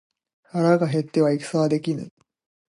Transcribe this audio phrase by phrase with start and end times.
[0.45, 2.11] 腹が減っては戦はできぬ